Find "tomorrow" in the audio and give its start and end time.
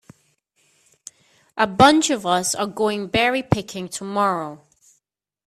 3.87-4.65